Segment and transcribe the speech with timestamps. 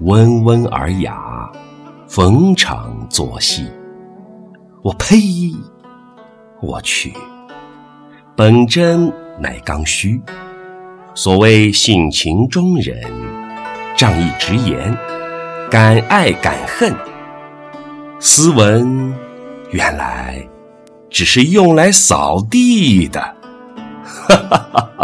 [0.00, 1.50] 温文尔雅。
[2.06, 3.66] 逢场作戏，
[4.82, 5.16] 我呸！
[6.62, 7.12] 我去，
[8.36, 10.22] 本真乃刚需。
[11.14, 13.02] 所谓性情中人，
[13.96, 14.96] 仗义直言，
[15.68, 16.94] 敢爱敢恨。
[18.20, 19.12] 斯文
[19.70, 20.46] 原来
[21.10, 23.20] 只是用来扫地的，
[24.04, 25.03] 哈哈哈哈。